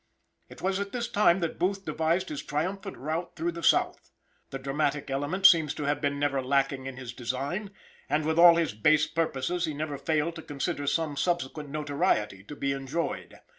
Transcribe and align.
It 0.49 0.63
was 0.63 0.79
at 0.79 0.93
this 0.93 1.07
time 1.07 1.41
that 1.41 1.59
Booth 1.59 1.85
devised 1.85 2.29
his 2.29 2.41
triumphant 2.41 2.97
route 2.97 3.35
through 3.35 3.51
the 3.51 3.61
South. 3.61 4.09
The 4.49 4.57
dramatic 4.57 5.11
element 5.11 5.45
seems 5.45 5.75
to 5.75 5.83
have 5.83 6.01
been 6.01 6.17
never 6.17 6.41
lacking 6.41 6.87
in 6.87 6.97
his 6.97 7.13
design, 7.13 7.69
and 8.09 8.25
with 8.25 8.39
all 8.39 8.55
his 8.55 8.73
base 8.73 9.05
purposes 9.05 9.65
he 9.65 9.75
never 9.75 9.99
failed 9.99 10.33
to 10.37 10.41
consider 10.41 10.87
some 10.87 11.17
subsequent 11.17 11.69
notoriety 11.69 12.43
to 12.45 12.55
be 12.55 12.71
enjoyed. 12.71 13.41